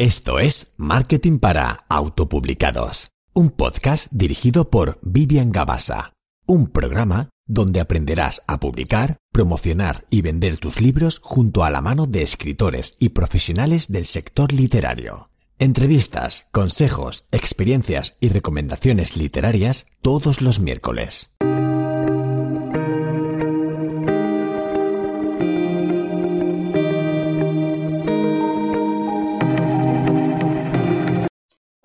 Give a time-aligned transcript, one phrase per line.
[0.00, 6.12] Esto es Marketing para Autopublicados, un podcast dirigido por Vivian Gabasa,
[6.46, 12.06] un programa donde aprenderás a publicar, promocionar y vender tus libros junto a la mano
[12.06, 15.30] de escritores y profesionales del sector literario.
[15.58, 21.32] Entrevistas, consejos, experiencias y recomendaciones literarias todos los miércoles.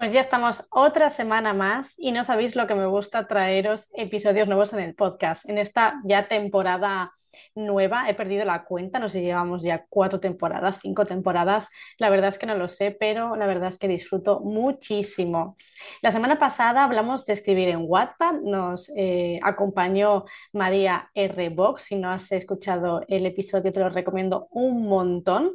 [0.03, 4.49] Pues ya estamos otra semana más y no sabéis lo que me gusta traeros episodios
[4.49, 5.48] nuevos en el podcast.
[5.48, 7.13] En esta ya temporada
[7.55, 12.29] nueva, he perdido la cuenta, no sé llevamos ya cuatro temporadas, cinco temporadas, la verdad
[12.29, 15.57] es que no lo sé, pero la verdad es que disfruto muchísimo.
[16.02, 21.49] La semana pasada hablamos de escribir en Wattpad, nos eh, acompañó María R.
[21.49, 25.54] Box, si no has escuchado el episodio te lo recomiendo un montón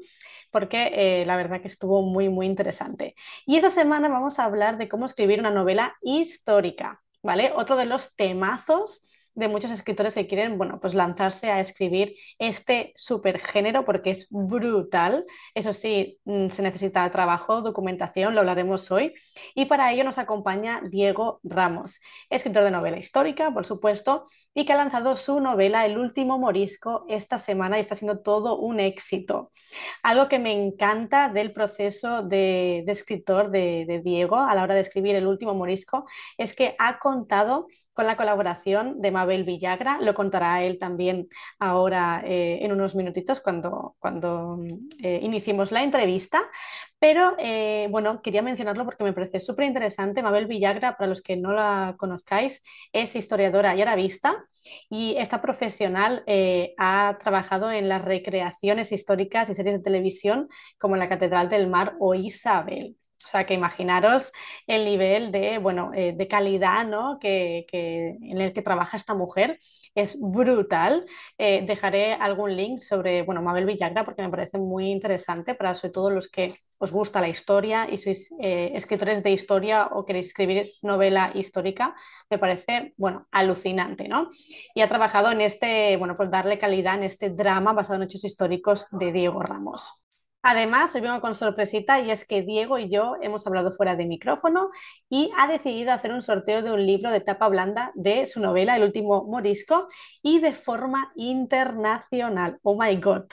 [0.50, 3.14] porque eh, la verdad que estuvo muy, muy interesante.
[3.46, 7.52] Y esta semana vamos a hablar de cómo escribir una novela histórica, ¿vale?
[7.54, 9.02] Otro de los temazos
[9.38, 15.24] de muchos escritores que quieren, bueno, pues lanzarse a escribir este supergénero porque es brutal.
[15.54, 19.14] Eso sí, mm, se necesita trabajo, documentación, lo hablaremos hoy.
[19.54, 24.72] Y para ello nos acompaña Diego Ramos, escritor de novela histórica, por supuesto, y que
[24.72, 29.52] ha lanzado su novela El último morisco esta semana y está siendo todo un éxito.
[30.02, 34.80] Algo que me encanta del proceso de, escritor de, de Diego a la hora de
[34.80, 39.98] escribir El último morisco es que ha contado con la colaboración de Mabel Villagra.
[40.00, 41.26] Lo contará él también
[41.58, 44.56] ahora eh, en unos minutitos cuando, cuando
[45.02, 46.40] eh, iniciemos la entrevista.
[47.00, 50.22] Pero eh, bueno, quería mencionarlo porque me parece súper interesante.
[50.22, 54.46] Mabel Villagra, para los que no la conozcáis, es historiadora y arabista
[54.88, 56.22] y esta profesional
[56.78, 61.96] ha trabajado en las recreaciones históricas y series de televisión como La Catedral del Mar
[61.98, 62.96] o Isabel.
[63.24, 64.32] O sea, que imaginaros
[64.66, 67.18] el nivel de, bueno, eh, de calidad ¿no?
[67.20, 69.58] que, en el que trabaja esta mujer.
[69.94, 71.04] Es brutal.
[71.36, 75.92] Eh, dejaré algún link sobre bueno, Mabel Villagra porque me parece muy interesante para sobre
[75.92, 80.26] todo los que os gusta la historia y sois eh, escritores de historia o queréis
[80.26, 81.94] escribir novela histórica.
[82.30, 84.30] Me parece, bueno, alucinante, ¿no?
[84.74, 88.24] Y ha trabajado en este, bueno, pues darle calidad en este drama basado en hechos
[88.24, 89.90] históricos de Diego Ramos.
[90.42, 94.06] Además, hoy vengo con sorpresita y es que Diego y yo hemos hablado fuera de
[94.06, 94.70] micrófono
[95.10, 98.76] y ha decidido hacer un sorteo de un libro de tapa blanda de su novela
[98.76, 99.88] El último morisco
[100.22, 102.58] y de forma internacional.
[102.62, 103.24] Oh my god.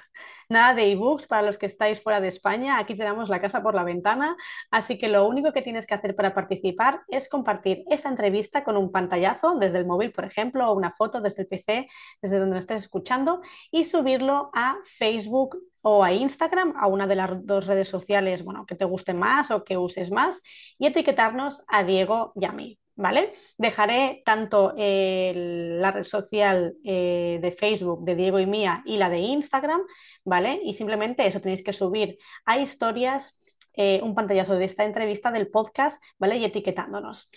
[0.50, 2.80] Nada de ebooks para los que estáis fuera de España.
[2.80, 4.36] Aquí tenemos la casa por la ventana.
[4.72, 8.78] Así que lo único que tienes que hacer para participar es compartir esa entrevista con
[8.78, 11.88] un pantallazo desde el móvil, por ejemplo, o una foto desde el PC,
[12.22, 17.16] desde donde lo estés escuchando, y subirlo a Facebook o a Instagram, a una de
[17.16, 20.42] las dos redes sociales, bueno, que te guste más o que uses más,
[20.80, 22.80] y etiquetarnos a Diego y a mí.
[22.98, 23.34] ¿Vale?
[23.58, 29.20] Dejaré tanto la red social eh, de Facebook de Diego y mía y la de
[29.20, 29.82] Instagram,
[30.24, 30.62] ¿vale?
[30.64, 33.38] Y simplemente eso tenéis que subir a historias
[33.74, 36.38] eh, un pantallazo de esta entrevista del podcast, ¿vale?
[36.38, 37.30] Y etiquetándonos.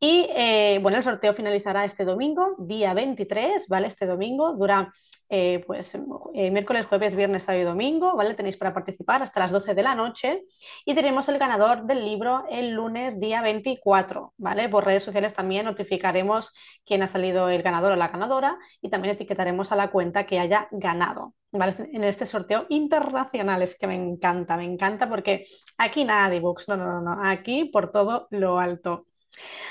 [0.00, 3.88] Y eh, bueno, el sorteo finalizará este domingo, día 23, ¿vale?
[3.88, 4.92] Este domingo dura
[5.34, 8.34] eh, pues eh, miércoles, jueves, viernes, sábado y domingo, ¿vale?
[8.34, 10.42] Tenéis para participar hasta las 12 de la noche
[10.84, 14.68] y tenemos el ganador del libro el lunes día 24, ¿vale?
[14.68, 16.52] Por redes sociales también notificaremos
[16.84, 20.38] quién ha salido el ganador o la ganadora y también etiquetaremos a la cuenta que
[20.38, 21.76] haya ganado, ¿vale?
[21.94, 25.46] En este sorteo internacional es que me encanta, me encanta porque
[25.78, 29.06] aquí nada de books, no, no, no, no, aquí por todo lo alto.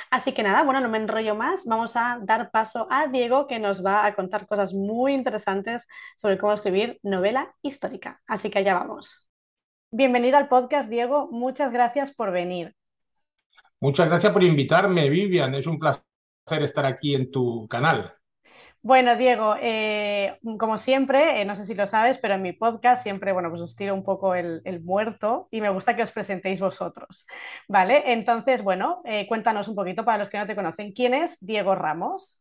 [0.10, 1.66] Así que nada, bueno, no me enrollo más.
[1.66, 6.38] Vamos a dar paso a Diego que nos va a contar cosas muy interesantes sobre
[6.38, 8.22] cómo escribir novela histórica.
[8.28, 9.28] Así que allá vamos.
[9.92, 11.30] Bienvenido al podcast, Diego.
[11.32, 12.76] Muchas gracias por venir.
[13.80, 15.56] Muchas gracias por invitarme, Vivian.
[15.56, 16.04] Es un placer
[16.64, 18.14] estar aquí en tu canal.
[18.84, 23.04] Bueno, Diego, eh, como siempre, eh, no sé si lo sabes, pero en mi podcast
[23.04, 26.60] siempre, bueno, pues os tiro un poco el, muerto y me gusta que os presentéis
[26.60, 27.28] vosotros,
[27.68, 28.12] ¿vale?
[28.12, 31.76] Entonces, bueno, eh, cuéntanos un poquito para los que no te conocen, ¿quién es Diego
[31.76, 32.40] Ramos?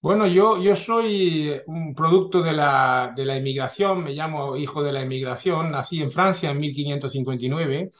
[0.00, 4.92] Bueno, yo, yo soy un producto de la, de la inmigración, me llamo hijo de
[4.92, 7.92] la inmigración, nací en Francia en 1559.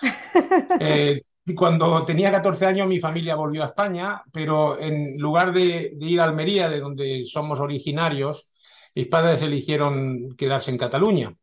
[1.52, 6.24] Cuando tenía 14 años mi familia volvió a España, pero en lugar de, ir a
[6.24, 8.48] Almería, de donde somos originarios,
[8.94, 11.36] mis padres eligieron quedarse en Cataluña.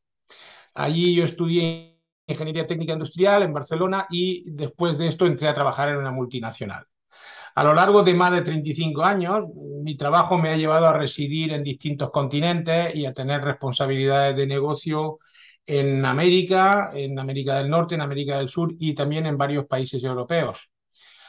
[0.73, 5.89] Allí yo estudié Ingeniería Técnica Industrial en Barcelona y después de esto entré a trabajar
[5.89, 6.85] en una multinacional.
[7.53, 9.45] A lo largo de más de 35 años,
[9.83, 14.47] mi trabajo me ha llevado a residir en distintos continentes y a tener responsabilidades de
[14.47, 15.19] negocio
[15.65, 20.03] en América, en América del Norte, en América del Sur y también en varios países
[20.03, 20.69] europeos.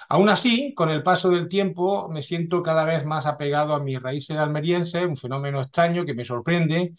[0.08, 4.00] Aún así, con el paso del tiempo, me siento cada vez más apegado a mis
[4.00, 6.94] raíces almerienses, un fenómeno extraño que me sorprende,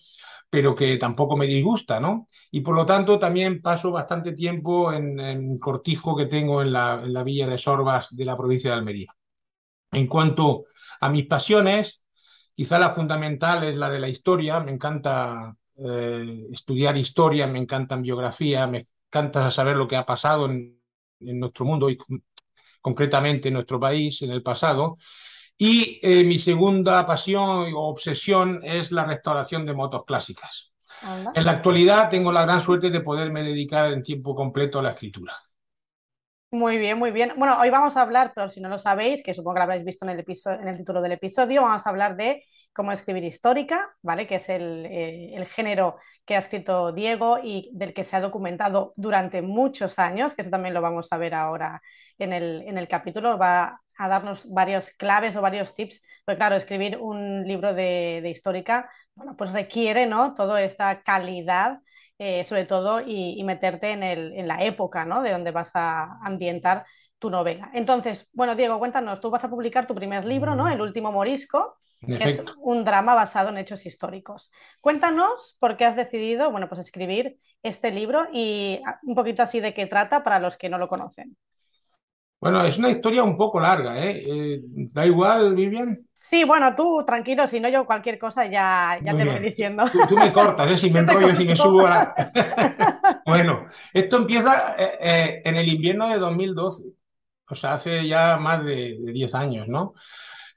[0.50, 2.30] pero que tampoco me disgusta, ¿no?
[2.51, 7.01] Y por lo tanto también paso bastante tiempo en, en cortijo que tengo en la,
[7.03, 9.13] en la villa de Sorbas de la provincia de Almería.
[9.91, 10.65] En cuanto
[11.01, 12.01] a mis pasiones,
[12.56, 18.02] quizá la fundamental es la de la historia, me encanta eh, estudiar historia, me encantan
[18.02, 20.80] biografías, me encanta saber lo que ha pasado en,
[21.20, 21.98] en nuestro mundo y
[22.81, 24.98] concretamente en nuestro país en el pasado.
[25.58, 30.72] Y eh, mi segunda pasión o obsesión es la restauración de motos clásicas.
[31.36, 34.92] En la actualidad tengo la gran suerte de poderme dedicar en tiempo completo a la
[34.92, 35.34] escritura.
[36.52, 37.34] Muy bien, muy bien.
[37.36, 39.86] Bueno, hoy vamos a hablar, pero si no lo sabéis, que supongo que lo habréis
[39.86, 42.44] visto en el, episodio, en el título del episodio, vamos a hablar de
[42.74, 44.28] cómo escribir histórica, ¿vale?
[44.28, 48.22] Que es el, eh, el, género que ha escrito Diego y del que se ha
[48.22, 51.81] documentado durante muchos años, que eso también lo vamos a ver ahora
[52.18, 53.38] en el, en el capítulo.
[53.38, 58.30] Va a darnos varios claves o varios tips, porque claro, escribir un libro de, de
[58.30, 60.34] histórica, bueno, pues requiere, ¿no?
[60.34, 61.80] Toda esta calidad
[62.20, 65.22] eh, sobre todo, y, y meterte en, el, en, la época ¿no?
[65.24, 66.86] de donde vas a ambientar
[67.24, 67.72] tu novela.
[67.74, 70.68] Entonces, bueno, Diego, cuéntanos, tú vas a publicar tu primer libro, ¿no?
[70.68, 74.52] El último morisco, que es un drama basado en hechos históricos.
[74.81, 79.74] Cuéntanos por qué has decidido, bueno, pues escribir este libro y un poquito así de
[79.74, 81.38] qué trata para los que no lo conocen.
[82.42, 84.22] Bueno, es una historia un poco larga, ¿eh?
[84.28, 84.60] eh
[84.94, 86.06] da igual, Vivian?
[86.22, 89.86] Sí, bueno, tú tranquilo, si no yo cualquier cosa ya, ya te voy diciendo.
[89.90, 90.78] Tú, tú, me cortas, ¿eh?
[90.78, 93.22] si me enrollo, si me subo a la...
[93.25, 96.84] bueno, esto empieza eh, eh, en el invierno de 2012,
[97.50, 99.94] o sea, hace ya más de, de 10 años, ¿no?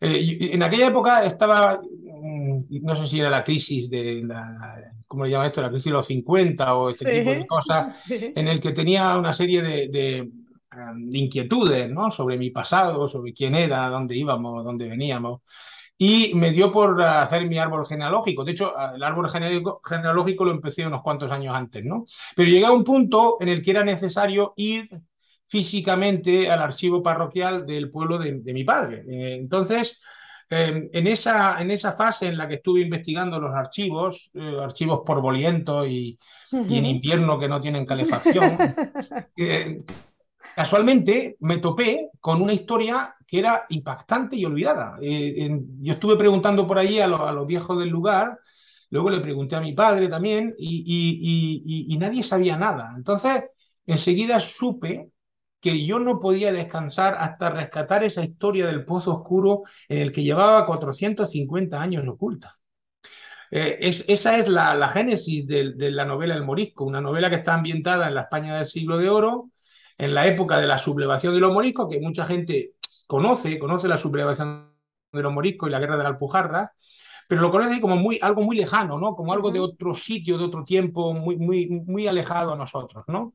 [0.00, 4.76] Eh, en aquella época estaba, mm, no sé si era la crisis de la,
[5.08, 5.62] ¿cómo le llama esto?
[5.62, 8.32] La crisis de los 50 o este sí, tipo de cosas, sí.
[8.34, 10.30] en el que tenía una serie de, de
[10.94, 12.10] de inquietudes ¿no?
[12.10, 15.42] sobre mi pasado, sobre quién era, dónde íbamos, dónde veníamos.
[15.98, 18.44] Y me dio por hacer mi árbol genealógico.
[18.44, 22.04] De hecho, el árbol genealógico lo empecé unos cuantos años antes, ¿no?
[22.34, 24.90] Pero llegué a un punto en el que era necesario ir
[25.48, 29.04] físicamente al archivo parroquial del pueblo de, de mi padre.
[29.08, 30.00] Eh, entonces,
[30.48, 35.00] eh, en, esa, en esa fase en la que estuve investigando los archivos, eh, archivos
[35.04, 36.16] porvolientos y,
[36.52, 36.70] uh -huh.
[36.70, 38.56] y, en invierno que no tienen calefacción,
[39.36, 39.82] eh,
[40.54, 44.98] casualmente me topé con una historia que era impactante y olvidada.
[45.02, 48.38] En, yo estuve preguntando por allí a, lo, a, los viejos del lugar,
[48.90, 52.94] luego le pregunté a mi padre también y, y, y nadie sabía nada.
[52.96, 53.46] Entonces,
[53.84, 55.10] enseguida supe
[55.66, 60.22] que yo no podía descansar hasta rescatar esa historia del pozo oscuro en el que
[60.22, 62.56] llevaba 450 años oculta.
[63.50, 67.30] Eh, es, esa es la, la génesis de, de, la novela El Morisco, una novela
[67.30, 69.50] que está ambientada en la España del siglo de oro,
[69.98, 72.74] en la época de la sublevación de los moriscos, que mucha gente
[73.08, 74.72] conoce, conoce la sublevación
[75.12, 76.74] de los moriscos y la guerra de la Alpujarra,
[77.26, 79.16] pero lo conoce como muy, algo muy lejano, ¿no?
[79.16, 83.34] Como algo de otro sitio, de otro tiempo, muy, muy, muy alejado a nosotros, ¿no?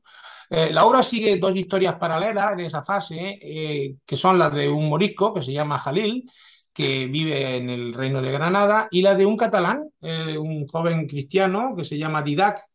[0.54, 4.68] Eh, la obra sigue dos historias paralelas en esa fase, eh, que son las de
[4.68, 6.30] un morisco que se llama Jalil,
[6.74, 11.06] que vive en el reino de Granada, y la de un catalán, eh, un joven
[11.08, 12.66] cristiano que se llama Didac,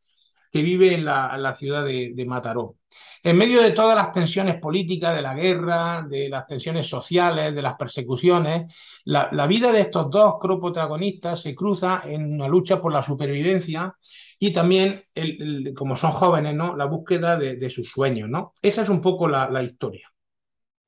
[0.52, 2.78] que vive en la, ciudad de, Mataró.
[3.24, 7.62] En medio de todas las tensiones políticas, de la guerra, de las tensiones sociales, de
[7.62, 8.74] las persecuciones,
[9.06, 13.96] la, vida de estos dos protagonistas se cruza en una lucha por la supervivencia
[14.40, 15.04] y también,
[15.76, 16.76] como son jóvenes, ¿no?
[16.76, 18.30] la búsqueda de, sus sueños.
[18.30, 18.54] ¿no?
[18.62, 20.12] Esa es un poco la, historia.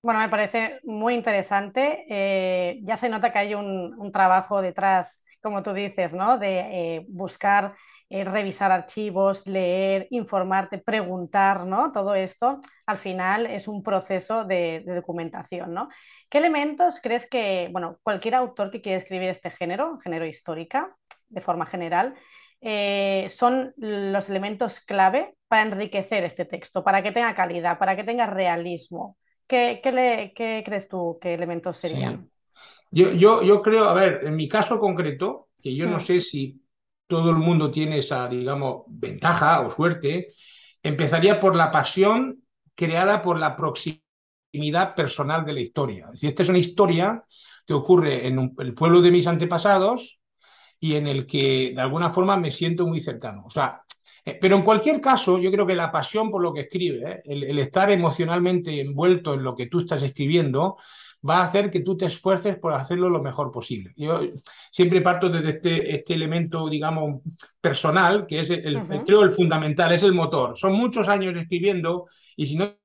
[0.01, 2.05] Bueno, me parece muy interesante.
[2.09, 6.37] Eh, ya se nota que hay un, un, trabajo detrás, como tú dices, ¿no?
[6.37, 7.73] de eh, buscar
[8.11, 11.91] eh, revisar archivos, leer, informarte, preguntar, ¿no?
[11.91, 15.89] Todo esto al final es un proceso de, de, documentación, ¿no?
[16.27, 20.95] ¿Qué elementos crees que, bueno, cualquier autor que quiera escribir este género, género histórica,
[21.27, 22.15] de forma general,
[22.61, 28.03] eh, son los elementos clave para enriquecer este texto, para que tenga calidad, para que
[28.03, 29.17] tenga realismo?
[29.47, 32.23] ¿Qué, qué, le, qué crees tú qué elementos serían?
[32.23, 32.29] Sí.
[32.91, 35.91] Yo, yo, yo creo, a ver, en mi caso concreto, que yo mm.
[35.91, 36.59] no sé si
[37.09, 40.29] todo el mundo tiene esa, digamos, ventaja o suerte,
[40.83, 42.43] empezaría por la pasión
[42.75, 46.09] creada por la proximidad personal de la historia.
[46.15, 47.25] Si esta es una historia
[47.67, 50.19] que ocurre en el pueblo de mis antepasados
[50.79, 53.43] y en el que de alguna forma me siento muy cercano.
[53.45, 53.83] O sea,
[54.25, 57.21] Eh, pero en cualquier caso, yo creo que la pasión por lo que escribe, ¿eh?
[57.25, 60.77] el, estar emocionalmente envuelto en lo que tú estás escribiendo,
[61.27, 63.93] va a hacer que tú te esfuerces por hacerlo lo mejor posible.
[63.95, 64.21] Yo
[64.71, 67.21] siempre parto desde este, este elemento, digamos,
[67.59, 69.05] personal, que es, el, uh -huh.
[69.05, 70.57] creo, el fundamental, es el motor.
[70.57, 72.75] Son muchos años escribiendo y si no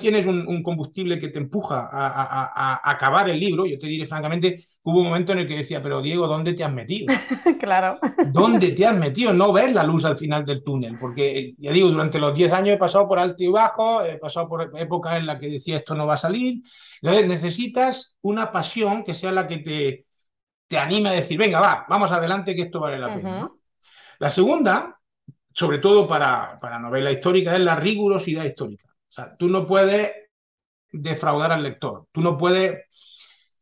[0.00, 3.78] tienes un, un combustible que te empuja a, a, a, a, acabar el libro, yo
[3.78, 6.72] te diré francamente, hubo un momento en el que decía, pero Diego, ¿dónde te has
[6.72, 7.12] metido?
[7.58, 7.98] claro.
[8.28, 9.32] ¿Dónde te has metido?
[9.32, 12.76] No ves la luz al final del túnel, porque ya digo, durante los 10 años
[12.76, 15.96] he pasado por alto y bajo, he pasado por épocas en las que decía esto
[15.96, 16.62] no va a salir.
[17.02, 20.06] Entonces necesitas una pasión que sea la que te,
[20.68, 23.28] te anime a decir, venga, va, vamos adelante que esto vale la pena.
[23.28, 23.40] Uh -huh.
[23.40, 23.58] ¿no?
[24.20, 25.00] La segunda,
[25.52, 28.86] sobre todo para, para novela histórica, es la rigurosidad histórica.
[28.86, 30.12] O sea, tú no puedes
[30.92, 32.84] defraudar al lector, tú no puedes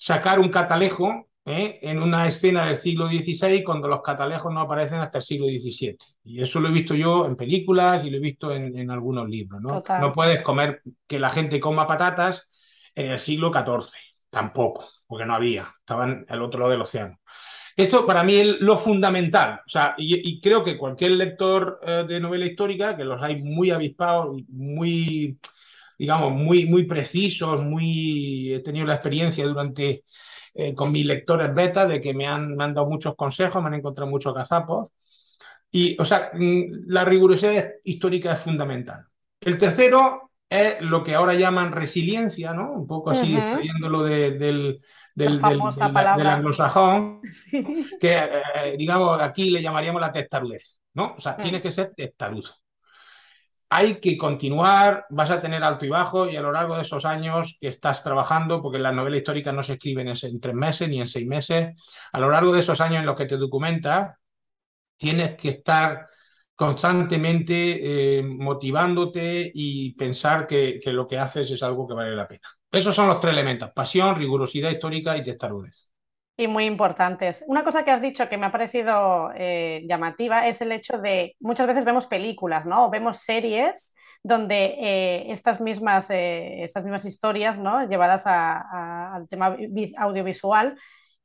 [0.04, 1.78] sacar un catalejo ¿eh?
[1.80, 5.96] en una escena del siglo XVI cuando los catalejos no aparecen hasta el siglo XVII.
[6.25, 9.26] Y eso lo he visto yo en películas y lo he visto en, en algunos
[9.30, 9.62] libros.
[9.62, 9.82] ¿no?
[9.99, 12.46] no puedes comer que la gente coma patatas
[12.94, 13.92] en el siglo XIV,
[14.28, 17.18] tampoco, porque no había, estaban al otro lado del océano.
[17.75, 22.04] Esto para mí es lo fundamental, o sea, y, y creo que cualquier lector eh,
[22.06, 25.38] de novela histórica, que los hay muy avispados, muy,
[25.98, 30.04] digamos, muy, muy precisos, muy, he tenido la experiencia durante,
[30.54, 33.68] eh, con mis lectores beta, de que me han, me han dado muchos consejos, me
[33.68, 34.90] han encontrado muchos gazapos,
[35.70, 39.06] y, o sea, mm, la rigurosidad histórica es fundamental.
[39.40, 42.72] El tercero es lo que ahora llaman resiliencia, ¿no?
[42.72, 43.42] Un poco así, uh -huh.
[43.42, 44.80] extrayéndolo de, del,
[45.14, 47.86] del, del, del, del anglosajón, sí.
[48.00, 51.14] que eh, digamos aquí le llamaríamos la testarudez, ¿no?
[51.16, 51.42] O sea, uh -huh.
[51.42, 52.50] tienes que ser testarudo.
[53.71, 57.04] Hay que continuar, vas a tener alto y bajo, y a lo largo de esos
[57.04, 61.00] años que estás trabajando, porque las novelas históricas no se escriben en, tres meses ni
[61.00, 61.75] en seis meses,
[62.12, 64.16] a lo largo de esos años en los que te documentas,
[64.97, 66.09] tienes que estar
[66.54, 72.28] constantemente eh, motivándote y pensar que, que, lo que haces es algo que vale la
[72.28, 72.49] pena.
[72.71, 75.93] Esos son los tres elementos, pasión, rigurosidad histórica y testarudez.
[76.37, 77.45] Y muy importantes.
[77.47, 81.37] Una cosa que has dicho que me ha parecido eh, llamativa es el hecho de,
[81.38, 82.87] muchas veces vemos películas, ¿no?
[82.87, 87.87] O vemos series donde eh, estas, mismas, eh, estas mismas historias, ¿no?
[87.87, 89.57] Llevadas a, al tema
[89.99, 90.76] audiovisual,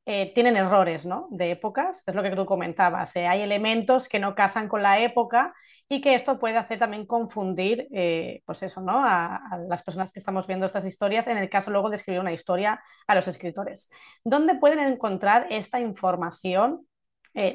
[0.05, 1.27] eh, tienen errores ¿no?
[1.29, 3.15] de épocas, es lo que tú comentabas.
[3.15, 5.53] Eh, hay elementos que no casan con la época
[5.87, 9.03] y que esto puede hacer también confundir eh, pues eso, ¿no?
[9.03, 12.21] A, a, las personas que estamos viendo estas historias, en el caso luego de escribir
[12.21, 13.89] una historia a los escritores.
[14.23, 16.85] ¿Dónde pueden encontrar esta información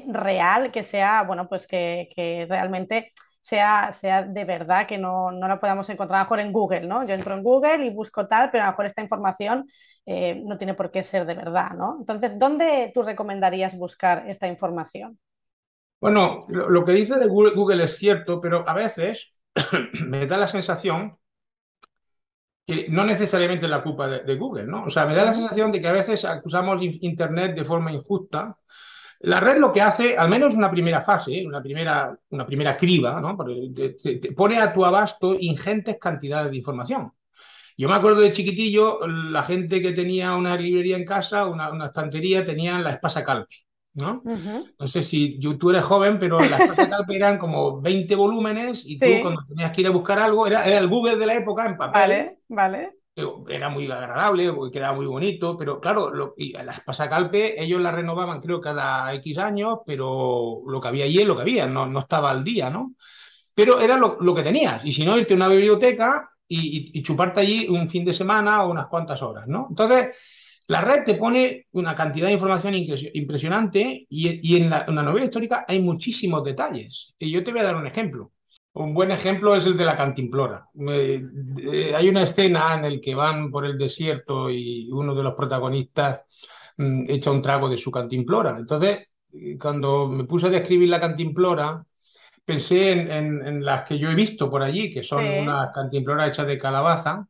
[0.07, 3.13] real que sea, bueno, pues que, que realmente
[3.45, 6.87] sea, sea de verdad, que no, no la podamos encontrar a lo mejor en Google,
[6.87, 7.07] ¿no?
[7.07, 9.69] Yo entro en Google y busco tal, pero a lo mejor esta información
[10.07, 11.99] eh, no tiene por qué ser de verdad, ¿no?
[12.01, 15.19] Entonces, ¿dónde tú recomendarías buscar esta información?
[16.01, 19.31] Bueno, lo, que dice de Google, Google, es cierto, pero a veces
[20.07, 21.19] me da la sensación
[22.67, 24.85] que no necesariamente es la culpa de, de, Google, ¿no?
[24.85, 28.57] O sea, me da la sensación de que a veces acusamos Internet de forma injusta
[29.25, 33.21] la red lo que hace, al menos una primera fase, una primera, una primera criba,
[33.21, 33.37] ¿no?
[33.75, 37.12] Te, te, te pone a tu abasto ingentes cantidades de información.
[37.76, 41.87] Yo me acuerdo de chiquitillo, la gente que tenía una librería en casa, una, una
[41.87, 43.57] estantería, tenían la espasa calpe,
[43.95, 44.23] ¿no?
[44.25, 44.75] Uh -huh.
[44.78, 48.85] No sé si yo, tú eres joven, pero la espasa calpe eran como 20 volúmenes
[48.87, 49.21] y tú sí.
[49.23, 51.76] cuando tenías que ir a buscar algo, era, era, el Google de la época en
[51.76, 52.00] papel.
[52.00, 58.40] Vale, vale era muy agradable, quedaba muy bonito, pero claro, las pasacalpe ellos la renovaban
[58.40, 62.30] creo cada X años, pero lo que había allí es lo que había, no, estaba
[62.30, 62.94] al día, ¿no?
[63.54, 67.68] Pero era lo, que tenías, y si no, irte a una biblioteca y, chuparte allí
[67.68, 69.68] un fin de semana o unas cuantas horas, ¿no?
[69.71, 70.11] Entonces,
[70.66, 75.64] la red te pone una cantidad de información impresionante y, y en la novela histórica
[75.68, 77.14] hay muchísimos detalles.
[77.18, 78.34] Y yo te voy a dar un ejemplo.
[78.75, 80.69] Un buen ejemplo es el de la cantimplora.
[80.88, 81.23] Eh,
[81.73, 85.35] eh, hay una escena en la que van por el desierto y uno de los
[85.35, 86.23] protagonistas
[86.76, 88.57] mm, echa un trago de su cantimplora.
[88.59, 89.07] Entonces,
[89.61, 91.85] cuando me puse a describir la cantimplora,
[92.45, 95.38] pensé en, en, en, las que yo he visto por allí, que son sí.
[95.40, 97.28] unas cantimploras hechas de calabaza.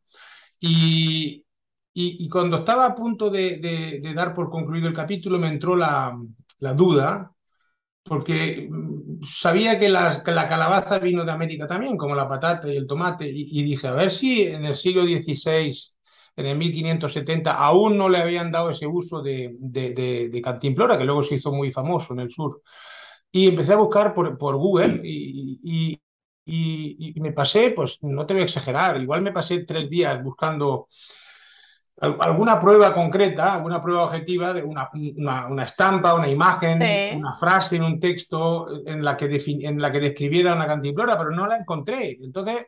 [0.58, 1.44] Y,
[1.92, 5.48] y, y cuando estaba a punto de, de, de, dar por concluido el capítulo, me
[5.48, 6.18] entró la,
[6.60, 7.33] la duda
[8.04, 12.86] porque mm, sabía que la, calabaza vino de América también, como la patata y el
[12.86, 15.72] tomate, y, y, dije, a ver si en el siglo XVI,
[16.36, 21.22] en el 1570, aún no le habían dado ese uso de, de, cantimplora, que luego
[21.22, 22.62] se hizo muy famoso en el sur.
[23.32, 25.98] Y empecé a buscar por, Google y,
[26.46, 30.88] y, me pasé, pues no te voy a exagerar, igual me pasé tres días buscando
[32.00, 34.90] alguna prueba concreta, alguna prueba objetiva de una,
[35.48, 40.00] una, estampa, una imagen, una frase en un texto en la, que en la que
[40.00, 42.18] describiera una cantimplora, pero no la encontré.
[42.20, 42.66] Entonces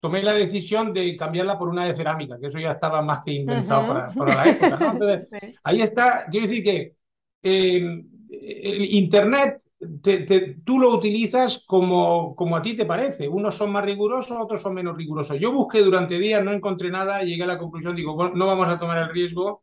[0.00, 3.32] tomé la decisión de cambiarla por una de cerámica, que eso ya estaba más que
[3.32, 4.78] inventado para, para, la época.
[4.92, 5.28] Entonces,
[5.62, 6.94] ahí está, quiero decir que
[7.42, 13.28] eh, el Internet tú lo utilizas como, como a ti te parece.
[13.28, 15.38] Unos son más rigurosos, otros son menos rigurosos.
[15.38, 18.78] Yo busqué durante días, no encontré nada, llegué a la conclusión, digo, no vamos a
[18.78, 19.62] tomar el riesgo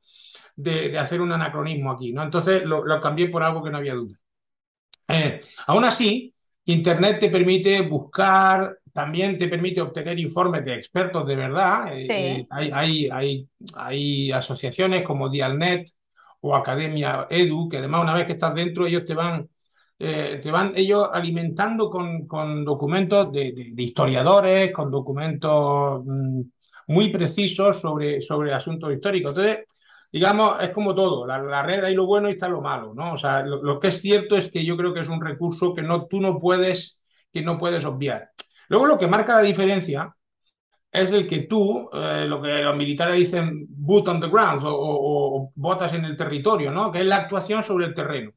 [0.55, 2.23] de, hacer un anacronismo aquí, ¿no?
[2.23, 4.17] Entonces lo, cambié por algo que no había duda.
[5.07, 6.33] Eh, aún así,
[6.65, 11.97] Internet te permite buscar, también te permite obtener informes de expertos de verdad.
[11.97, 15.89] Eh, eh, hay, hay, hay, hay, asociaciones como Dialnet
[16.41, 19.49] o Academia Edu, que además una vez que estás dentro, ellos te van
[19.99, 26.41] eh, te van ellos alimentando con, con documentos de, historiadores, con documentos mm,
[26.87, 29.31] muy precisos sobre, sobre asuntos históricos.
[29.31, 29.65] Entonces,
[30.11, 33.13] digamos, es como todo, la, red hay lo bueno y está lo malo, ¿no?
[33.13, 35.81] O sea, lo, que es cierto es que yo creo que es un recurso que
[35.83, 36.99] no, tú no puedes,
[37.31, 38.31] que no puedes obviar.
[38.69, 40.15] Luego lo que marca la diferencia
[40.91, 44.71] es el que tú, eh, lo que los militares dicen boot on the ground o,
[44.75, 46.91] o, botas en el territorio, ¿no?
[46.91, 48.31] Que es la actuación sobre el terreno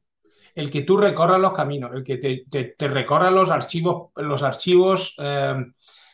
[0.57, 5.13] el que tú recorras los caminos, el que te, te, recorras los archivos, los archivos
[5.19, 5.55] eh,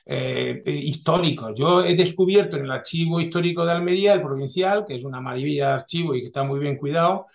[0.05, 1.53] eh, históricos.
[1.55, 5.67] Yo he descubierto en el archivo histórico de Almería, el provincial, que es una maravilla
[5.67, 7.27] de archivo y que está muy bien cuidado,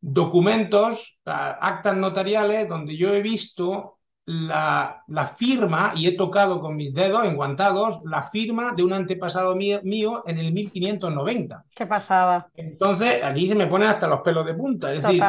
[0.00, 5.04] documentos, actas notariales donde yo he visto la,
[5.36, 10.24] firma, y he tocado con mis dedos enguantados, la firma de un antepasado mío, mío
[10.26, 11.64] en el 1590.
[11.72, 12.48] ¿Qué pasaba?
[12.54, 14.92] Entonces, aquí se me ponen hasta los pelos de punta.
[14.92, 15.22] Es decir,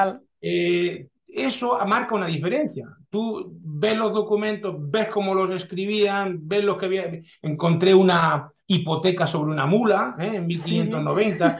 [0.43, 2.85] eh, eso marca una diferencia.
[3.09, 7.11] Tú ves los documentos, ves cómo los escribían, ves lo que había.
[7.41, 10.33] Encontré una hipoteca sobre una mula ¿eh?
[10.35, 11.57] en 1590.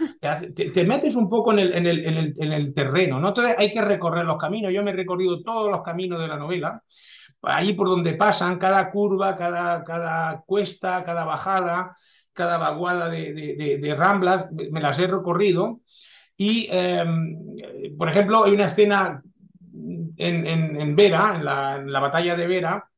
[0.53, 3.29] Te, metes un poco en el, en, el, en, el, terreno, ¿no?
[3.29, 4.73] Entonces hay que recorrer los caminos.
[4.73, 6.83] Yo me he recorrido todos los caminos de la novela,
[7.41, 11.95] ahí por donde pasan, cada curva, cada, cada cuesta, cada bajada,
[12.33, 15.79] cada vaguada de, de, de ramblas, me las he recorrido.
[16.37, 17.37] Y, em,
[17.97, 19.21] por ejemplo, hay una escena
[20.17, 22.89] en, en, Vera, en la, batalla de Vera,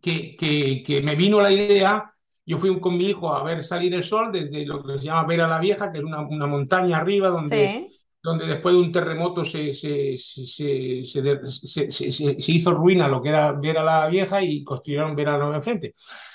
[0.00, 2.12] que, que, me vino la idea.
[2.44, 5.26] Yo fui con mi hijo a ver salir el sol desde lo que se llama
[5.26, 7.88] Vera la Vieja, que es una, una montaña arriba donde,
[8.22, 13.82] donde después de un terremoto se, se, se, se, hizo ruina lo que era Vera
[13.82, 15.94] la Vieja y construyeron Vera la Nueva enfrente.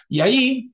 [0.10, 0.72] Y ahí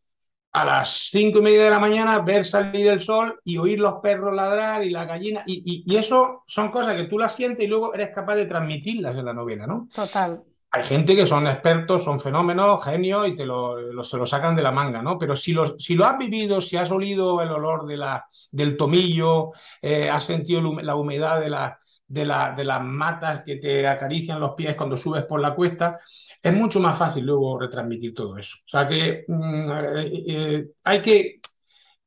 [0.53, 3.95] a las cinco y media de la mañana ver salir el sol y oír los
[4.01, 5.43] perros ladrar y la gallina.
[5.45, 9.25] Y, eso son cosas que tú las sientes y luego eres capaz de transmitirlas en
[9.25, 9.87] la novela, ¿no?
[9.93, 10.41] Total.
[10.71, 14.61] Hay gente que son expertos, son fenómenos, genios y te lo, se lo sacan de
[14.61, 15.17] la manga, ¿no?
[15.17, 18.75] Pero si lo, si lo has vivido, si has olido el olor de la, del
[18.75, 23.87] tomillo, eh, has sentido la humedad de, la, de, la, de las matas que te
[23.87, 25.99] acarician los pies cuando subes por la cuesta,
[26.41, 28.55] es mucho más fácil luego retransmitir todo eso.
[28.65, 31.39] O sea que mm, eh, eh, hay que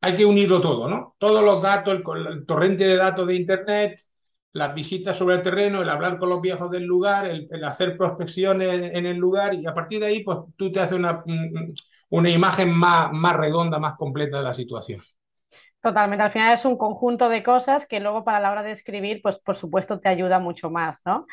[0.01, 1.15] hay que unirlo todo, ¿no?
[1.19, 4.01] Todos los datos, el, torrente de datos de Internet,
[4.53, 8.91] las visitas sobre el terreno, el hablar con los viejos del lugar, el, hacer prospecciones
[8.95, 11.23] en el lugar y a partir de ahí, pues tú te haces una,
[12.09, 15.03] una imagen más, más redonda, más completa de la situación.
[15.83, 19.21] Totalmente, al final es un conjunto de cosas que luego para la hora de escribir,
[19.23, 21.27] pues por supuesto te ayuda mucho más, ¿no?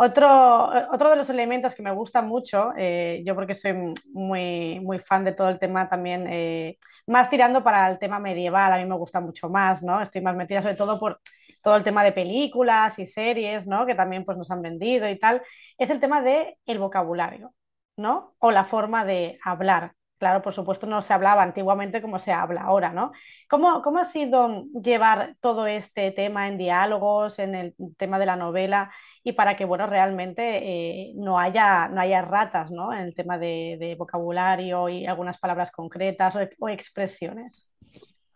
[0.00, 3.72] Otro, otro de los elementos que me gusta mucho, eh, yo porque soy
[4.12, 8.72] muy, muy fan de todo el tema también, eh, más tirando para el tema medieval,
[8.72, 10.00] a mí me gusta mucho más, ¿no?
[10.00, 11.20] Estoy más metida sobre todo por
[11.64, 13.86] todo el tema de películas y series, ¿no?
[13.86, 15.42] Que también pues, nos han vendido y tal,
[15.76, 17.52] es el tema del el vocabulario,
[17.96, 18.34] ¿no?
[18.38, 19.94] O la forma de hablar.
[20.18, 23.12] Claro, por supuesto no se hablaba antiguamente como se habla ahora, ¿no?
[23.48, 28.34] ¿Cómo, cómo ha sido llevar todo este tema en diálogos, en el tema de la
[28.34, 28.90] novela
[29.22, 32.92] y para que, bueno, realmente eh, no, haya, no haya ratas, ¿no?
[32.92, 37.70] En el tema de, vocabulario y algunas palabras concretas o, expresiones.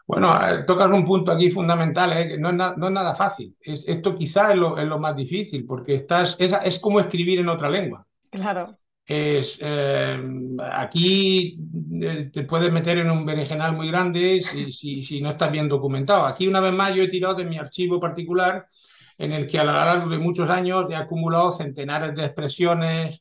[0.06, 0.28] Bueno,
[0.66, 2.28] tocas un punto aquí fundamental, ¿eh?
[2.28, 3.56] que no es, no es nada fácil.
[3.60, 7.48] esto quizás es lo, es lo, más difícil, porque estás, es, es como escribir en
[7.48, 8.06] otra lengua.
[8.30, 8.78] Claro
[9.12, 10.20] es eh,
[10.72, 11.58] aquí
[12.00, 16.26] eh, te puedes meter en un berenjenal muy grande si, si, no estás bien documentado.
[16.26, 18.66] Aquí una vez más yo he tirado de mi archivo particular
[19.18, 23.20] en el que a lo largo de muchos años he acumulado centenares de expresiones,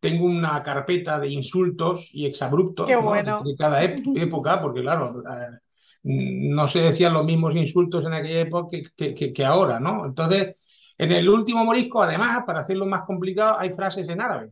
[0.00, 5.58] tengo una carpeta de insultos y exabruptos de cada época, porque claro, eh,
[6.04, 10.06] no se decían los mismos insultos en aquella época que, que, que ahora, ¿no?
[10.06, 10.56] Entonces,
[10.96, 14.50] en el último morisco, además, para hacerlo más complicado, hay frases en árabe.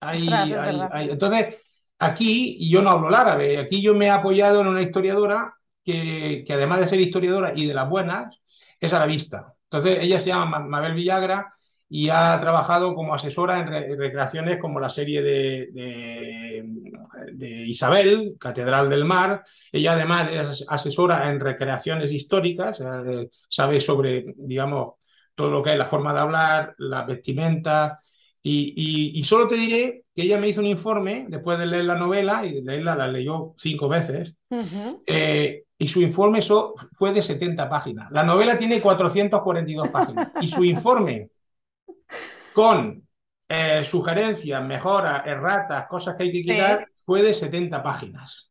[0.00, 1.56] Entonces,
[1.98, 6.44] aquí, yo no hablo el árabe, aquí yo me he apoyado en una historiadora que,
[6.46, 8.36] que además de ser historiadora y de las buenas,
[8.80, 9.54] es a la vista.
[9.64, 11.54] Entonces, ella se llama Mabel Villagra
[11.88, 15.68] y ha trabajado como asesora en, recreaciones como la serie de,
[17.32, 19.44] de, Isabel, Catedral del Mar.
[19.72, 24.94] Ella además es asesora en recreaciones históricas, eh, sabe sobre, digamos,
[25.34, 28.00] todo lo que es la forma de hablar, la vestimenta.
[28.50, 31.96] Y, y, solo te diré que ella me hizo un informe después de leer la
[31.96, 34.34] novela, y leerla la leyó cinco veces,
[35.06, 36.40] eh, y su informe
[36.96, 38.10] fue de 70 páginas.
[38.10, 41.28] La novela tiene 442 páginas, y su informe
[42.54, 43.06] con
[43.50, 48.48] eh, sugerencias, mejoras, erratas, cosas que hay que quitar, fue de 70 páginas.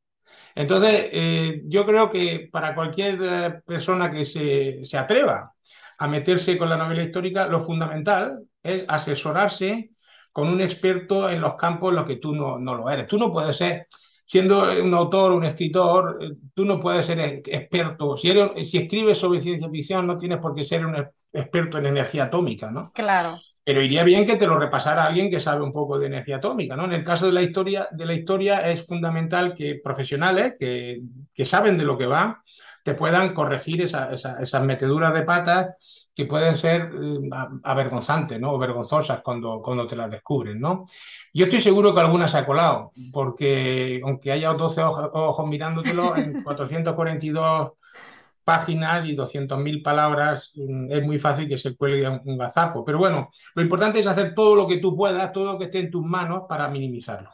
[0.53, 5.53] Entonces, eh, yo creo que para cualquier persona que se, se, atreva
[5.97, 9.91] a meterse con la novela histórica, lo fundamental es asesorarse
[10.31, 13.07] con un experto en los campos en los que tú no, no lo eres.
[13.07, 13.87] Tú no puedes ser,
[14.25, 16.19] siendo un autor, un escritor,
[16.53, 18.17] tú no puedes ser experto.
[18.17, 20.95] Si, eres, si escribes sobre ciencia ficción, no tienes por qué ser un
[21.33, 22.91] experto en energía atómica, ¿no?
[22.93, 23.39] Claro.
[23.63, 26.75] Pero iría bien que te lo repasara alguien que sabe un poco de energía atómica,
[26.75, 26.85] ¿no?
[26.85, 31.01] En el caso de la historia, de la historia es fundamental que profesionales que,
[31.33, 32.43] que saben de lo que va
[32.83, 37.29] te puedan corregir esas meteduras de patas que pueden ser eh,
[37.63, 38.53] avergonzantes, ¿no?
[38.53, 40.87] O vergonzosas cuando, cuando te las descubren, ¿no?
[41.31, 46.17] Yo estoy seguro que alguna se ha colado, porque aunque haya 12 ojos, ojos mirándotelo,
[46.17, 47.73] en 442
[48.43, 52.83] páginas y 200.000 palabras, mm, es muy fácil que se cuelgue un, gazapo.
[52.83, 55.79] Pero bueno, lo importante es hacer todo lo que tú puedas, todo lo que esté
[55.79, 57.29] en tus manos para minimizarlo.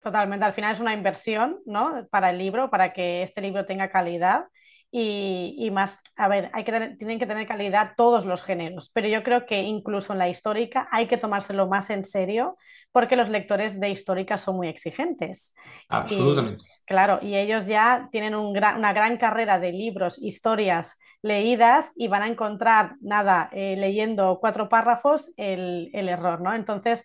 [0.00, 2.08] Totalmente, al final es una inversión, ¿no?
[2.10, 4.46] Para el libro, para que este libro tenga calidad
[4.94, 9.22] y, más, a ver, hay que tienen que tener calidad todos los géneros, pero yo
[9.22, 12.58] creo que incluso en la histórica hay que tomárselo más en serio
[12.92, 15.54] porque los lectores de histórica son muy exigentes.
[15.88, 16.64] Absolutamente.
[16.84, 22.28] claro, y ellos ya tienen una gran carrera de libros, historias leídas y van a
[22.28, 26.52] encontrar, nada, eh, leyendo cuatro párrafos, el, el error, ¿no?
[26.52, 27.02] Entonces,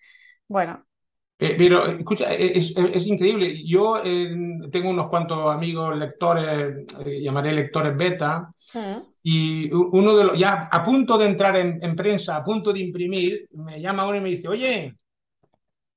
[0.49, 0.83] bueno,
[1.39, 2.73] eh, pero escucha, es,
[3.05, 3.63] increíble.
[3.63, 4.35] Yo eh,
[4.71, 8.97] tengo unos cuantos amigos lectores, eh, llamaré lectores beta, mm.
[9.21, 13.47] y uno de los, ya a punto de entrar en, prensa, a punto de imprimir,
[13.51, 14.95] me llama uno y me dice, oye,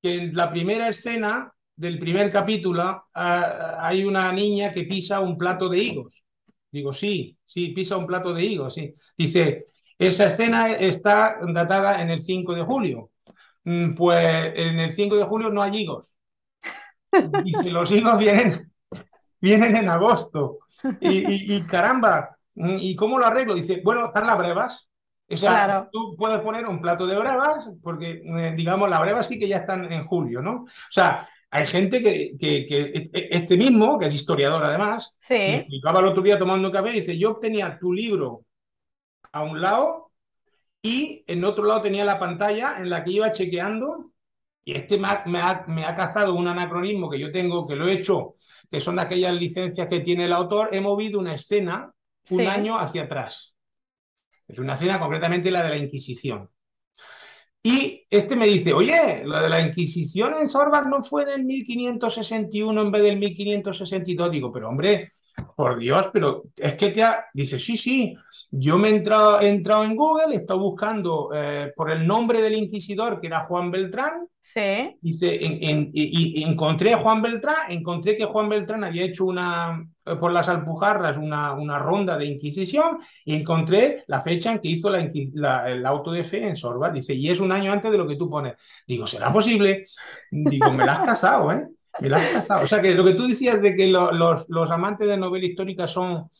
[0.02, 5.38] que en la primera escena del primer capítulo ah, hay una niña que pisa un
[5.38, 6.22] plato de higos.
[6.70, 8.94] Digo, sí, sí, pisa un plato de higos, sí.
[9.16, 9.66] Dice,
[9.98, 13.09] esa escena está datada en el 5 de julio.
[13.70, 16.12] Mm, pues en el 5 de julio no hay higos.
[17.44, 18.72] Y si los higos vienen,
[19.40, 20.58] vienen en agosto.
[21.00, 23.54] Y, caramba, mm, ¿y cómo lo arreglo?
[23.54, 24.88] Dice, bueno, están las brevas.
[25.30, 29.38] O sea, tú puedes poner un plato de brevas, porque eh, digamos, las brevas sí
[29.38, 30.62] que ya están en julio, ¿no?
[30.64, 35.34] O sea, hay gente que, que, e, e, este mismo, que es historiador además, sí.
[35.34, 38.44] me explicaba el otro día tomando un café, dice, yo tenía tu libro
[39.30, 40.09] a un lado
[40.82, 44.12] y en otro lado tenía la pantalla en la que iba chequeando
[44.64, 45.24] y este me ha,
[45.66, 48.36] me ha, cazado un anacronismo que yo tengo, que lo he hecho,
[48.70, 51.92] que son aquellas licencias que tiene el autor, he movido una escena
[52.28, 53.54] un año hacia atrás.
[54.46, 56.50] Es una escena concretamente la de la Inquisición.
[57.62, 61.44] Y este me dice, oye, lo de la Inquisición en Sorbas no fue en el
[61.44, 64.30] 1561 en vez del 1562.
[64.30, 65.12] Digo, pero hombre,
[65.60, 67.26] por Dios, pero es que te ha...
[67.34, 68.16] Dice, sí, sí,
[68.50, 72.54] yo me he entrado, entrado en Google, he estado buscando eh, por el nombre del
[72.54, 74.26] inquisidor, que era Juan Beltrán.
[74.40, 74.96] Sí.
[75.02, 80.32] Dice, y, encontré a Juan Beltrán, encontré que Juan Beltrán había hecho una, eh, por
[80.32, 85.70] las Alpujarras, una, una ronda de inquisición, y encontré la fecha en que hizo la,
[85.70, 86.88] el auto de fe en Sorba.
[86.88, 88.54] Dice, y es un año antes de lo que tú pones.
[88.86, 89.84] Digo, ¿será posible?
[90.30, 91.68] Digo, me la has cazado, ¿eh?
[92.62, 95.86] O sea que lo que tú decías de que los, los, amantes de novela histórica
[95.86, 96.30] son,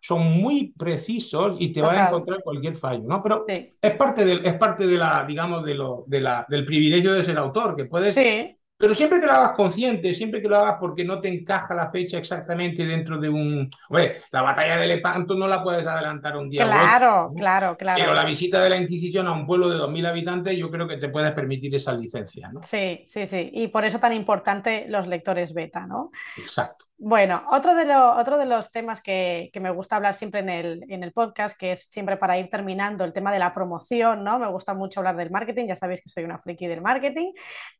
[0.00, 3.22] son muy precisos y te van a encontrar cualquier fallo, ¿no?
[3.22, 7.12] Pero es parte del, es parte de la, digamos, de lo, de la, del privilegio
[7.12, 8.56] de ser autor, que puedes sí.
[8.82, 11.92] Pero siempre que lo hagas consciente, siempre que lo hagas porque no te encaja la
[11.92, 13.70] fecha exactamente dentro de un...
[13.90, 16.64] Oye, la batalla de Lepanto no la puedes adelantar un día.
[16.64, 18.02] Claro, claro, claro.
[18.02, 20.96] Pero la visita de la Inquisición a un pueblo de 2.000 habitantes, yo creo que
[20.96, 22.60] te puedes permitir esa licencia, ¿no?
[22.64, 23.50] Sí, sí, sí.
[23.52, 26.10] Y por eso tan importante los lectores beta, ¿no?
[26.36, 26.86] Exacto.
[27.04, 31.12] Bueno, otro de, de los temas que, me gusta hablar siempre en el, en el,
[31.12, 34.38] podcast, que es siempre para ir terminando el tema de la promoción, ¿no?
[34.38, 37.32] Me gusta mucho hablar del marketing, ya sabéis que soy una friki del marketing.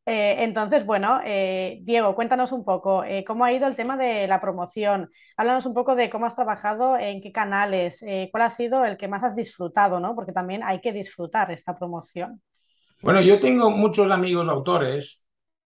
[0.05, 4.27] Eh, entonces, bueno, eh, Diego, cuéntanos un poco eh, cómo ha ido el tema de
[4.27, 5.09] la promoción.
[5.37, 9.07] Háblanos un poco de cómo has trabajado, en qué canales, cuál ha sido el que
[9.07, 10.15] más has disfrutado, ¿no?
[10.15, 12.41] Porque también hay que disfrutar esta promoción.
[13.01, 15.23] Bueno, yo tengo muchos amigos autores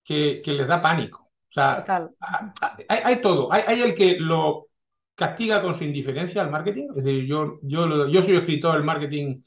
[0.04, 1.25] que les da pánico
[1.56, 2.10] sea,
[2.88, 3.52] hay, todo.
[3.52, 4.68] Hay, el que lo,
[5.16, 6.88] castiga con su indiferencia al marketing.
[6.96, 9.42] Es decir, yo, yo, yo soy escritor, el marketing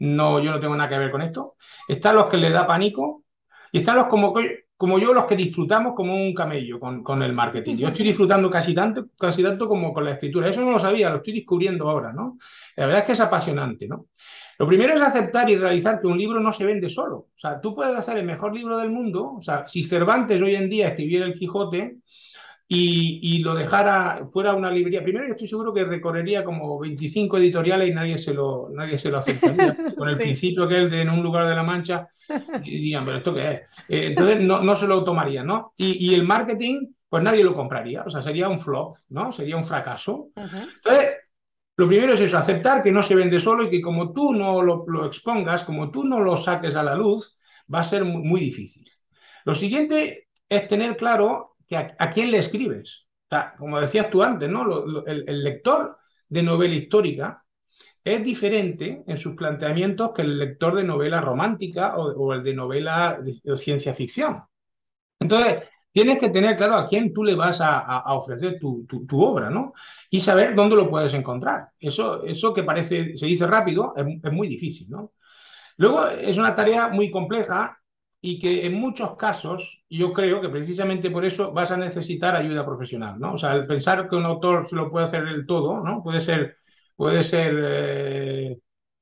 [0.00, 1.56] no, yo no tengo nada que ver con esto.
[1.86, 3.24] Están los que le da pánico
[3.70, 4.34] y están los como,
[4.76, 7.76] como yo, los que disfrutamos como un camello con, con el marketing.
[7.76, 10.48] Yo estoy disfrutando casi tanto, casi tanto como con la escritura.
[10.48, 12.38] Eso no lo sabía, lo estoy descubriendo ahora, ¿no?
[12.76, 14.06] La verdad es que es apasionante, ¿no?
[14.60, 17.16] Lo primero es aceptar y realizar que un libro no se vende solo.
[17.34, 19.36] O sea, tú puedes hacer el mejor libro del mundo.
[19.38, 21.96] O sea, si Cervantes hoy en día escribiera El Quijote,
[22.68, 25.02] y, lo dejara fuera una librería.
[25.02, 29.10] Primero, yo estoy seguro que recorrería como 25 editoriales y nadie se lo, nadie se
[29.10, 29.74] lo aceptaría.
[29.96, 32.08] Con el principio que es de en un lugar de la Mancha,
[32.62, 33.60] y dirían, pero ¿esto qué es?
[33.88, 35.72] Eh, entonces no, no, se lo tomarían, ¿no?
[35.78, 39.32] Y, el marketing, pues nadie lo compraría, o sea, sería un flop, ¿no?
[39.32, 40.28] Sería un fracaso.
[40.36, 41.16] Entonces,
[41.80, 44.60] lo primero es eso, aceptar que no se vende solo y que como tú no
[44.60, 47.38] lo, expongas, como tú no lo saques a la luz,
[47.72, 48.86] va a ser muy, difícil.
[49.46, 53.06] Lo siguiente es tener claro a, quién le escribes.
[53.56, 55.04] como decías tú antes, ¿no?
[55.06, 55.96] el, lector
[56.28, 57.46] de novela histórica
[58.04, 63.22] es diferente en sus planteamientos que el lector de novela romántica o, el de novela
[63.22, 64.42] de, ciencia ficción.
[65.18, 68.86] Entonces, tienes que tener claro a quién tú le vas a, ofrecer tu,
[69.24, 69.72] obra, ¿no?
[70.10, 71.68] Y saber dónde lo puedes encontrar.
[71.78, 75.12] Eso, eso que parece, se dice rápido, es, muy difícil, ¿no?
[75.76, 77.78] Luego, es una tarea muy compleja
[78.20, 82.66] y que en muchos casos yo creo que precisamente por eso vas a necesitar ayuda
[82.66, 83.34] profesional, ¿no?
[83.34, 86.02] O sea, el pensar que un autor se lo puede hacer del todo, ¿no?
[86.02, 86.58] Puede ser,
[86.96, 88.58] puede ser eh,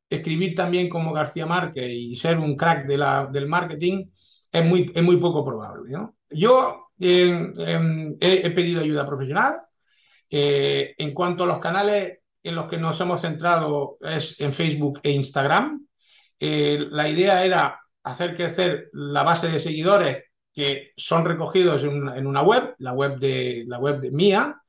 [0.09, 4.07] escribir también como García Márquez y ser un crack del marketing
[4.51, 6.17] es muy, es muy poco probable, ¿no?
[6.31, 9.61] Yo he, pedido ayuda profesional.
[10.31, 15.01] Eh, en cuanto a los canales en los que nos hemos centrado es en Facebook
[15.03, 15.87] e Instagram.
[16.39, 22.43] Eh, la idea era hacer crecer la base de seguidores que son recogidos en una,
[22.43, 24.61] web, la web de la web de mía,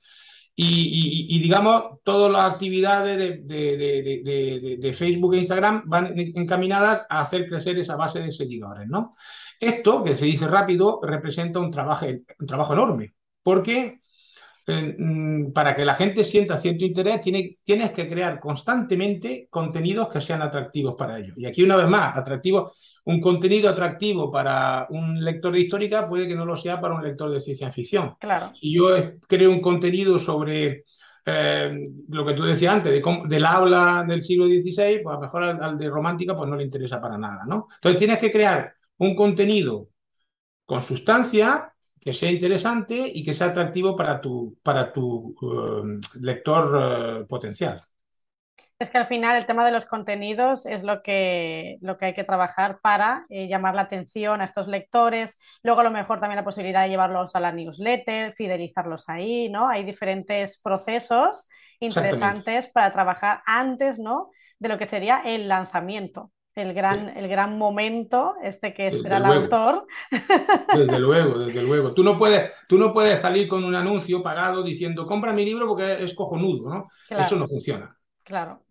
[0.61, 7.95] y, digamos, todas las actividades de, Facebook e Instagram van encaminadas a hacer crecer esa
[7.95, 9.15] base de seguidores, ¿no?
[9.59, 14.01] Esto, que se dice rápido, representa un trabajo, un trabajo enorme, porque
[14.67, 20.09] eh, mm, para que la gente sienta cierto interés, tiene, tienes que crear constantemente contenidos
[20.09, 21.37] que sean atractivos para ellos.
[21.37, 22.73] Y aquí, una vez más, atractivos
[23.05, 27.03] un contenido atractivo para un lector de histórica puede que no lo sea para un
[27.03, 28.15] lector de ciencia ficción.
[28.19, 28.51] Claro.
[28.53, 28.89] Si yo
[29.27, 30.83] creo un contenido sobre
[31.25, 35.21] eh, lo que tú decías antes, de, del habla del siglo XVI, pues a lo
[35.21, 37.67] mejor al, de romántica pues no le interesa para nada, ¿no?
[37.75, 39.89] Entonces tienes que crear un contenido
[40.65, 47.21] con sustancia que sea interesante y que sea atractivo para tu, para tu eh, lector
[47.21, 47.81] eh, potencial.
[48.77, 52.13] Es que al final el tema de los contenidos es lo que, lo que hay
[52.13, 55.37] que trabajar para eh, llamar la atención a estos lectores.
[55.63, 59.67] Luego a lo mejor también la posibilidad de llevarlos a la newsletter, fidelizarlos ahí, ¿no?
[59.67, 61.49] Hay diferentes procesos
[61.81, 64.29] interesantes para trabajar antes, ¿no?
[64.59, 66.31] De lo que sería el lanzamiento.
[66.61, 69.87] El gran, el gran momento este que espera el autor.
[70.09, 71.93] Desde luego, desde luego.
[71.93, 75.67] Tú no, puedes, tú no puedes salir con un anuncio pagado diciendo compra mi libro
[75.67, 76.87] porque es cojonudo, ¿no?
[77.09, 77.95] Eso no funciona.
[78.23, 78.63] Claro.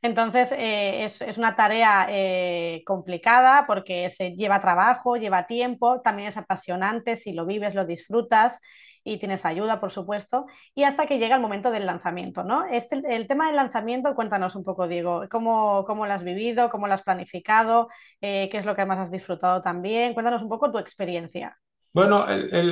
[0.00, 6.36] Entonces, eh, es, una tarea eh, complicada porque se lleva trabajo, lleva tiempo, también es
[6.36, 8.60] apasionante si lo vives, lo disfrutas
[9.08, 12.66] y tienes ayuda, por supuesto, y hasta que llega el momento del lanzamiento, ¿no?
[12.66, 16.86] Este, el tema del lanzamiento, cuéntanos un poco, Diego, ¿cómo, cómo lo has vivido, cómo
[16.86, 17.88] lo has planificado,
[18.20, 20.14] eh, qué es lo que más has disfrutado también?
[20.14, 21.58] Cuéntanos un poco tu experiencia.
[21.92, 22.24] Bueno,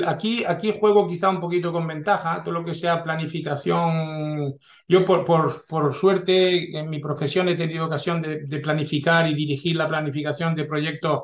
[0.07, 4.55] aquí, aquí juego quizá un poquito con ventaja, todo lo que sea planificación.
[4.87, 9.89] Yo, por, por, suerte, en mi profesión he tenido ocasión de, planificar y dirigir la
[9.89, 11.23] planificación de proyectos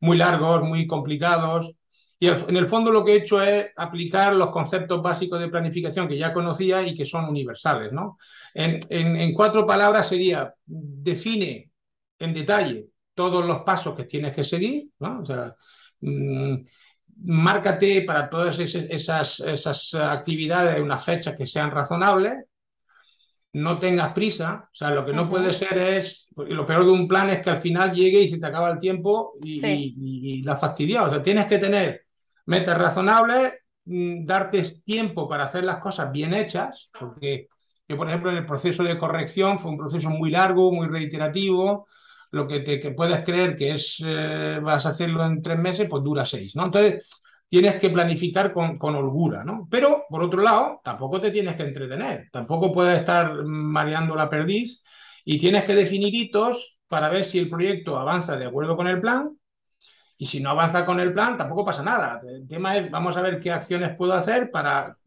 [0.00, 1.72] muy largos, muy complicados.
[2.22, 6.06] Y en el fondo lo que he hecho es aplicar los conceptos básicos de planificación
[6.06, 7.92] que ya conocía y que son universales.
[7.92, 8.18] ¿no?
[8.54, 11.70] En, en cuatro palabras sería, define
[12.18, 14.90] en detalle todos los pasos que tienes que seguir.
[14.98, 15.20] ¿no?
[15.20, 15.56] O sea,
[16.00, 16.56] mm,
[17.24, 22.44] márcate para todas esas, esas actividades una fecha que sean razonables,
[23.52, 27.08] no tengas prisa, o sea, lo que no puede ser es, lo peor de un
[27.08, 31.02] plan es que al final llegue y se te acaba el tiempo y, la fastidia,
[31.02, 32.06] o sea, tienes que tener
[32.46, 37.48] metas razonables, mm, darte tiempo para hacer las cosas bien hechas, porque
[37.88, 41.88] yo, por ejemplo, en el proceso de corrección fue un proceso muy largo, muy reiterativo,
[42.30, 46.02] lo que te puedes creer que es eh, vas a hacerlo en tres meses, pues
[46.04, 46.66] dura seis, ¿no?
[46.66, 47.08] Entonces,
[47.48, 49.66] tienes que planificar con, con, holgura, ¿no?
[49.68, 54.84] Pero, por otro lado, tampoco te tienes que entretener, tampoco puedes estar mareando la perdiz
[55.24, 59.00] y tienes que definir hitos para ver si el proyecto avanza de acuerdo con el
[59.00, 59.36] plan
[60.20, 62.20] y si no avanza con el plan, tampoco pasa nada.
[62.28, 64.98] El tema es, vamos a ver qué acciones puedo hacer para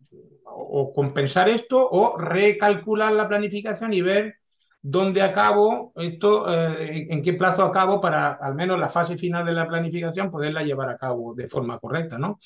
[0.44, 4.38] o compensar esto o recalcular la planificación y ver
[4.82, 9.54] dónde acabo esto, eh, en qué plazo acabo para al menos la fase final de
[9.54, 12.40] la planificación poderla llevar a cabo de forma correcta, ¿no?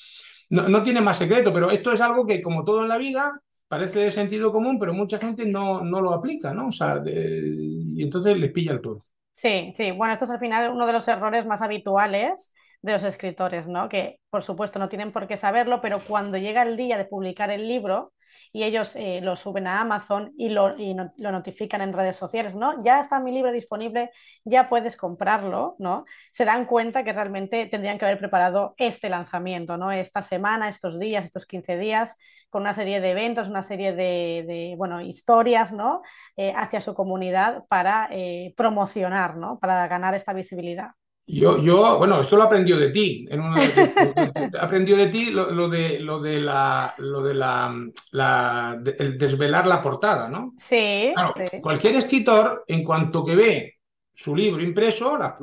[0.50, 3.98] No, tiene más secreto, pero esto es algo que, como todo en la vida, parece
[4.00, 6.68] de sentido común, pero mucha gente no, no lo aplica, ¿no?
[6.68, 9.00] O sea, y entonces les pilla el todo.
[9.32, 9.90] Sí, sí.
[9.92, 12.52] Bueno, esto es al final uno de los errores más habituales
[12.82, 13.88] de los escritores, ¿no?
[13.88, 17.50] Que por supuesto no tienen por qué saberlo, pero cuando llega el día de publicar
[17.50, 18.12] el libro,
[18.52, 22.82] y ellos eh, lo suben a Amazon y, lo, lo, notifican en redes sociales, ¿no?
[22.84, 24.10] Ya está mi libro disponible,
[24.44, 26.04] ya puedes comprarlo, ¿no?
[26.32, 29.92] Se dan cuenta que realmente tendrían que haber preparado este lanzamiento, ¿no?
[29.92, 32.16] Esta semana, estos días, estos 15 días,
[32.50, 36.02] con una serie de eventos, una serie de, bueno, historias, ¿no?
[36.36, 39.58] Eh, hacia su comunidad para eh, promocionar, ¿no?
[39.58, 40.90] Para ganar esta visibilidad.
[41.30, 43.26] Yo, yo, bueno, esto lo aprendió de ti.
[43.28, 43.42] En
[44.60, 50.30] aprendió de ti lo, de, lo de la, lo de la, el desvelar la portada,
[50.30, 50.54] ¿no?
[50.58, 51.12] Sí,
[51.60, 53.78] Cualquier escritor, en cuanto que ve
[54.14, 55.34] su libro impreso, las,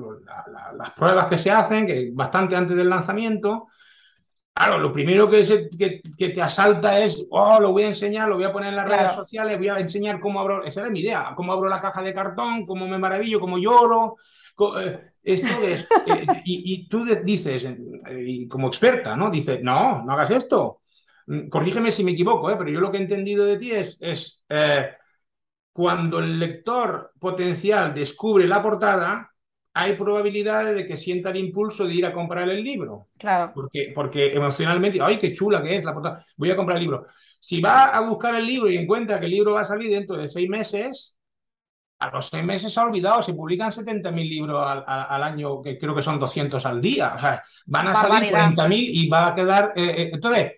[0.95, 3.67] pruebas que se hacen, que bastante antes del lanzamiento,
[4.56, 5.69] claro, lo primero que,
[6.17, 8.89] que, te asalta es, oh, lo voy a enseñar, lo voy a poner en las
[8.89, 12.02] redes sociales, voy a enseñar cómo abro, esa era mi idea, cómo abro la caja
[12.02, 14.15] de cartón, cómo me maravillo, cómo lloro.
[14.57, 19.29] Eh, esto es, eh, y, tú dices, eh, como experta, ¿no?
[19.29, 20.81] Dices, no, no hagas esto.
[21.27, 22.55] Mm, corrígeme si me equivoco, ¿eh?
[22.57, 24.43] pero yo lo que he entendido de ti es, es
[25.73, 29.31] cuando el lector potencial descubre la portada,
[29.73, 33.09] hay probabilidades de que sienta el impulso de ir a comprar el libro.
[33.17, 33.51] Claro.
[33.53, 37.07] Porque, porque emocionalmente, ay, qué chula que es la portada, voy a comprar el libro.
[37.41, 40.15] Si va a buscar el libro y encuentra que el libro va a salir dentro
[40.15, 41.14] de seis meses,
[41.99, 45.95] a los seis meses se ha olvidado, se publican 70.000 libros al, año, que creo
[45.95, 49.73] que son 200 al día, o sea, van a salir 40.000 y va a quedar...
[49.75, 50.53] Eh, eh, entonces,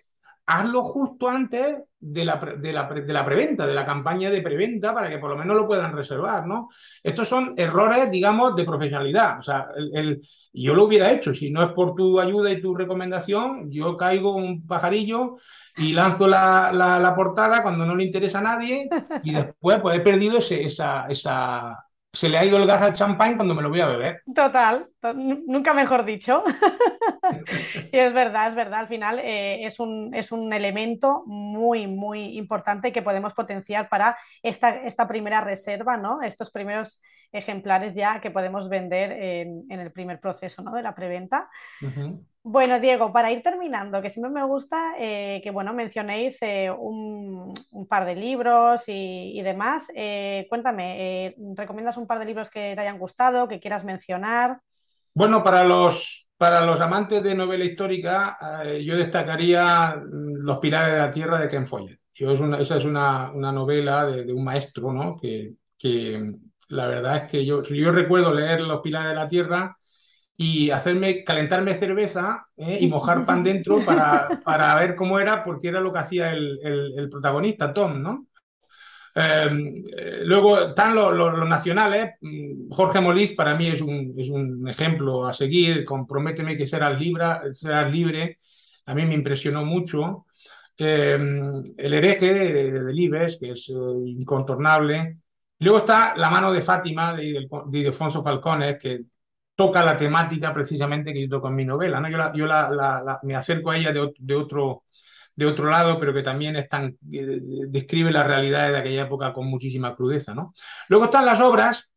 [0.46, 4.94] hazlo justo antes de la, de, la, de la, preventa, de la campaña de preventa,
[4.94, 6.70] para que por lo menos lo puedan reservar, ¿no?
[7.02, 9.40] Estos son errores, digamos, de profesionalidad.
[9.40, 10.22] O sea, el,
[10.52, 14.34] yo lo hubiera hecho, si no es por tu ayuda y tu recomendación, yo caigo
[14.34, 15.36] un pajarillo
[15.78, 18.88] y lanzo la, la, portada cuando no le interesa a nadie
[19.22, 21.84] y después pues he perdido ese, esa, esa...
[22.12, 24.22] Se le ha ido el gas al champán cuando me lo voy a beber.
[24.34, 26.42] Total, nunca mejor dicho.
[27.92, 32.38] y es verdad, es verdad, al final eh, es, un, es un elemento muy, muy
[32.38, 36.22] importante que podemos potenciar para esta, esta primera reserva, ¿no?
[36.22, 36.98] Estos primeros
[37.32, 40.72] ejemplares ya que podemos vender en, en el primer proceso ¿no?
[40.72, 41.48] de la preventa.
[42.50, 47.54] Bueno, Diego, para ir terminando, que siempre me gusta eh, que bueno, mencionéis eh, un,
[47.88, 49.84] par de libros y, demás.
[49.94, 54.60] Eh, cuéntame, ¿recomiendas un par de libros que te hayan gustado, que quieras mencionar?
[55.12, 58.38] Bueno, para los, para los amantes de novela histórica,
[58.82, 62.00] yo destacaría mm, Los Pilares de la Tierra de Ken Follett.
[62.14, 65.16] esa es una, novela de, un maestro, ¿no?
[65.16, 66.34] Que, que
[66.68, 69.76] la verdad es que yo, yo recuerdo leer Los Pilares de la Tierra
[70.36, 72.78] y hacerme, calentarme cerveza ¿eh?
[72.80, 76.60] y mojar pan dentro para, para, ver cómo era, porque era lo que hacía el,
[76.62, 78.26] el, protagonista, Tom, ¿no?
[79.14, 82.12] Em, eh, luego están los, nacionales.
[82.20, 85.84] Mm, Jorge Molís para mí es un, es un ejemplo a seguir.
[85.84, 88.38] Comprométeme que serás libre, serás libre.
[88.86, 90.26] A mí me impresionó mucho.
[90.76, 93.72] Em, el hereje de, de Libes, que es eh,
[94.06, 95.18] incontornable.
[95.60, 99.04] Luego está La mano de Fátima de, de, de Ildefonso Falcones, que
[99.58, 101.98] toca la temática precisamente que yo toco en mi novela.
[102.00, 102.08] ¿no?
[102.32, 104.84] Yo, la, me acerco a ella de, de, otro,
[105.34, 109.32] de otro lado, pero que también es tan, eh, describe la realidad de aquella época
[109.32, 110.32] con muchísima crudeza.
[110.32, 110.54] ¿no?
[110.88, 111.90] Luego están las obras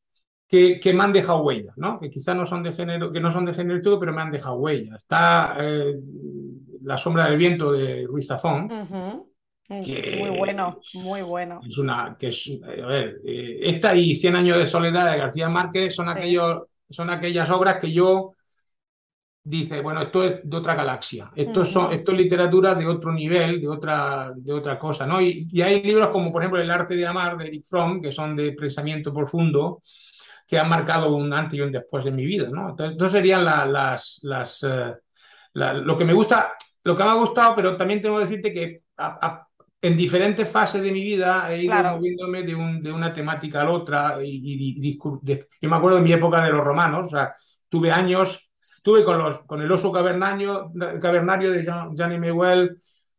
[0.48, 2.00] que, que me han dejado huella, ¿no?
[2.00, 4.32] que quizás no son de género, que no son de género todo, pero me han
[4.32, 4.96] dejado huella.
[4.96, 6.00] Está eh,
[6.82, 8.68] La sombra del viento de Ruiz Zafón.
[9.72, 11.62] Muy bueno, muy bueno.
[11.68, 15.50] Es una, que es, a ver, eh, esta y Cien años de soledad de García
[15.50, 18.34] Márquez son aquellos son aquellas obras que yo
[19.44, 23.60] dice, bueno, esto es de otra galaxia, esto, son, esto es literatura de otro nivel,
[23.60, 25.20] de otra, de otra cosa, ¿no?
[25.20, 28.36] Y, hay libros como, por ejemplo, El arte de amar de Eric Fromm, que son
[28.36, 29.82] de pensamiento profundo,
[30.48, 32.70] que han marcado un antes y un después en mi vida, ¿no?
[32.70, 34.94] Entonces, eso serían las, las eh,
[35.54, 36.54] lo que me gusta,
[36.84, 38.84] lo que me ha gustado, pero también tengo que decirte que
[39.82, 43.66] en diferentes fases de mi vida he ido moviéndome de, un, de, una temática a
[43.66, 44.18] la otra.
[44.24, 47.34] Y, yo me acuerdo de mi época de los romanos, o sea,
[47.68, 48.52] tuve años,
[48.84, 50.72] tuve con, los, con el oso cavernario,
[51.02, 52.12] cavernario de Jean, Jean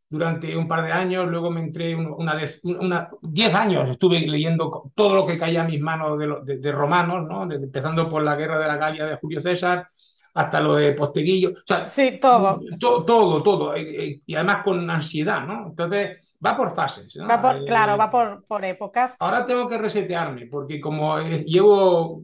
[0.09, 5.15] durante un par de años, luego me entré una, una, diez años estuve leyendo todo
[5.15, 7.51] lo que caía a mis manos de, de, romanos, ¿no?
[7.51, 9.89] empezando por la guerra de la Galia de Julio César
[10.35, 11.55] hasta lo de Posteguillo,
[11.89, 12.61] sí, todo.
[12.79, 15.69] todo, todo, todo, y además con ansiedad, ¿no?
[15.69, 17.17] Entonces, va por fases.
[17.19, 19.17] Va por, claro, va por, por épocas.
[19.19, 22.23] Ahora tengo que resetearme, porque como llevo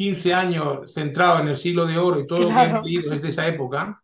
[0.00, 3.20] 15 años centrado en el siglo de oro y todo lo que he leído es
[3.20, 4.00] de esa época,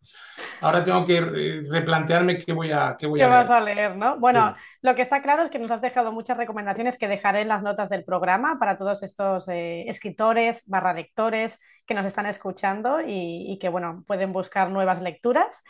[0.61, 4.19] ahora tengo que replantearme qué voy a, qué voy a vas a leer, ¿no?
[4.19, 7.47] Bueno, lo que está claro es que nos has dejado muchas recomendaciones que dejaré en
[7.47, 13.01] las notas del programa para todos estos eh, escritores barra lectores que nos están escuchando
[13.01, 15.63] y, y que, bueno, pueden buscar nuevas lecturas.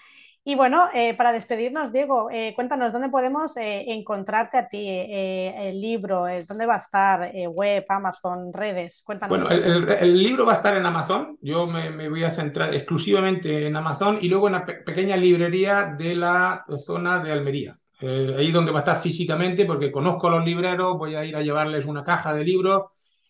[0.48, 5.82] Y bueno, eh, para despedirnos, Diego, eh, cuéntanos dónde podemos eh, encontrarte a ti, el
[5.82, 9.38] libro, dónde va a estar, web, Amazon, redes, cuéntanos.
[9.38, 13.76] Bueno, el, libro va a estar en Amazon, yo me, voy a centrar exclusivamente en
[13.76, 17.78] Amazon y luego en una pequeña librería de la zona de Almería.
[18.00, 21.42] ahí donde va a estar físicamente, porque conozco a los libreros, voy a ir a
[21.42, 22.84] llevarles una caja de libros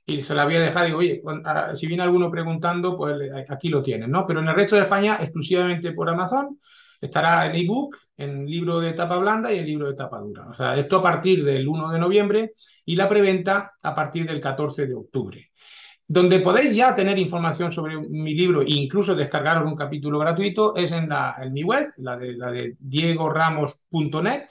[0.05, 1.23] y se la voy a dejar digo, oye,
[1.73, 3.15] si viene alguno preguntando, pues
[3.49, 4.27] aquí lo tienen, ¿no?
[4.27, 6.59] Pero en el resto de España, exclusivamente por Amazon.
[6.99, 10.49] Estará el ebook, en libro de tapa blanda y el libro de tapa dura.
[10.49, 12.53] O sea, esto a partir del 1 de noviembre
[12.85, 15.51] y la preventa a partir del 14 de octubre.
[16.07, 20.91] Donde podéis ya tener información sobre mi libro e incluso descargaros un capítulo gratuito es
[20.91, 24.47] en, la, en mi web, la de, diegoramos.net.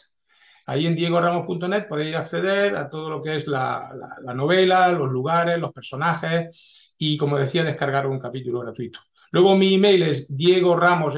[0.66, 3.90] Ahí en diegoramos.net podéis acceder a todo lo que es la,
[4.22, 9.00] la, novela, los lugares, los personajes y, como decía, descargar un capítulo gratuito.
[9.30, 10.28] Luego mi email es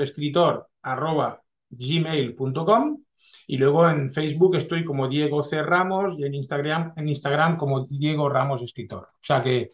[0.02, 2.98] escritor arroba gmail.com
[3.46, 5.62] y luego en Facebook estoy como Diego C.
[5.62, 9.08] Ramos y en Instagram, en Instagram como Diego Ramos Escritor.
[9.14, 9.68] O sea que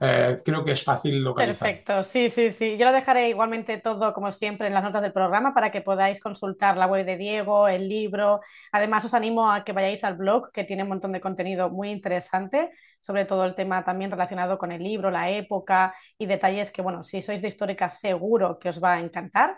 [0.00, 1.68] eh, creo que es fácil localizar.
[1.68, 2.76] Perfecto, sí, sí, sí.
[2.76, 6.20] Yo lo dejaré igualmente todo, como siempre, en las notas del programa para que podáis
[6.20, 8.40] consultar la web de Diego, el libro.
[8.72, 11.90] Además, os animo a que vayáis al blog, que tiene un montón de contenido muy
[11.90, 12.70] interesante,
[13.00, 17.04] sobre todo el tema también relacionado con el libro, la época y detalles que, bueno,
[17.04, 19.56] si sois de histórica, seguro que os va a encantar.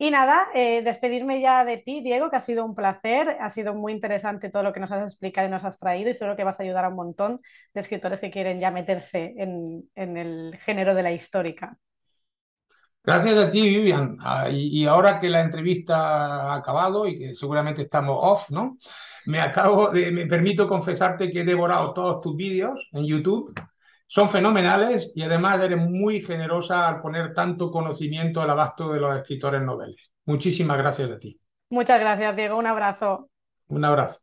[0.00, 3.74] Y nada, eh, despedirme ya de ti, Diego, que ha sido un placer, ha sido
[3.74, 6.44] muy interesante todo lo que nos has explicado y nos has traído y seguro que
[6.44, 7.40] vas a ayudar a un montón
[7.74, 11.76] de escritores que quieren ya meterse en, el género de la histórica.
[13.02, 14.18] Gracias a ti, Vivian.
[14.20, 18.78] Ah, y, ahora que la entrevista ha acabado y que seguramente estamos off, ¿no?
[19.26, 23.52] Me acabo de, me permito confesarte que he devorado todos tus vídeos en YouTube
[24.08, 29.16] son fenomenales y además eres muy generosa al poner tanto conocimiento al abasto de los
[29.16, 30.10] escritores noveles.
[30.26, 31.40] Muchísimas gracias a ti.
[31.70, 32.58] Muchas gracias, Diego.
[32.58, 33.30] Un abrazo.
[33.68, 34.20] Un abrazo.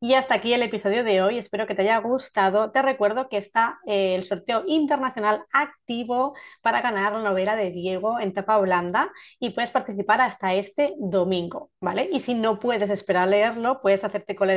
[0.00, 1.38] Y hasta aquí el episodio de hoy.
[1.38, 2.70] Espero que te haya gustado.
[2.70, 8.20] Te recuerdo que está eh, el sorteo internacional activo para ganar la novela de Diego
[8.20, 12.08] en tapa blanda y puedes participar hasta este domingo, ¿vale?
[12.12, 14.50] Y si no puedes esperar a leerlo, puedes hacerte con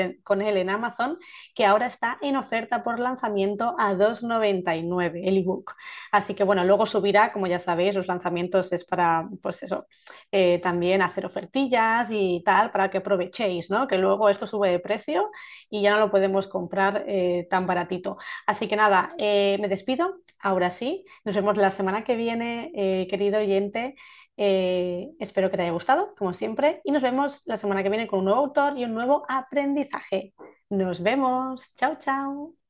[0.43, 1.17] él, en Amazon,
[1.55, 5.73] que ahora está en oferta por lanzamiento a 2,99 el ebook.
[6.11, 9.87] Así que bueno, luego subirá, como ya sabéis, los lanzamientos es para, pues eso,
[10.31, 13.87] eh, también hacer ofertillas y tal, para que aprovechéis, ¿no?
[13.87, 15.30] Que luego esto sube de precio
[15.69, 18.17] y ya no lo podemos comprar eh, tan baratito.
[18.45, 20.19] Así que nada, eh, me despido.
[20.39, 23.95] Ahora sí, nos vemos la semana que viene, eh, querido oyente.
[24.37, 28.19] espero que te haya gustado, como siempre, y nos vemos la semana que viene con
[28.19, 30.33] un nuevo autor y un nuevo aprendizaje.
[30.69, 31.73] Nos vemos.
[31.75, 32.60] Chao, chao.